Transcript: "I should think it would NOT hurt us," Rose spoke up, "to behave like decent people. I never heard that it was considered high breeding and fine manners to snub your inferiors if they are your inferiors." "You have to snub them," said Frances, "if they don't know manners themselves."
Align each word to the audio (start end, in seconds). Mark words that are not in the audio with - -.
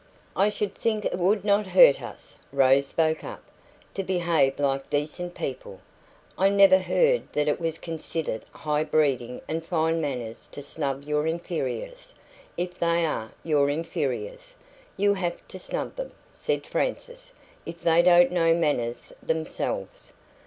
"I 0.35 0.49
should 0.49 0.73
think 0.73 1.05
it 1.05 1.19
would 1.19 1.45
NOT 1.45 1.67
hurt 1.67 2.01
us," 2.01 2.33
Rose 2.51 2.87
spoke 2.87 3.23
up, 3.23 3.43
"to 3.93 4.01
behave 4.03 4.57
like 4.57 4.89
decent 4.89 5.35
people. 5.35 5.79
I 6.39 6.49
never 6.49 6.79
heard 6.79 7.31
that 7.33 7.47
it 7.47 7.61
was 7.61 7.77
considered 7.77 8.43
high 8.51 8.83
breeding 8.83 9.41
and 9.47 9.63
fine 9.63 10.01
manners 10.01 10.47
to 10.53 10.63
snub 10.63 11.03
your 11.03 11.27
inferiors 11.27 12.15
if 12.57 12.73
they 12.79 13.05
are 13.05 13.29
your 13.43 13.69
inferiors." 13.69 14.55
"You 14.97 15.13
have 15.13 15.47
to 15.49 15.59
snub 15.59 15.95
them," 15.97 16.13
said 16.31 16.65
Frances, 16.65 17.31
"if 17.67 17.79
they 17.81 18.01
don't 18.01 18.31
know 18.31 18.55
manners 18.55 19.13
themselves." 19.21 20.13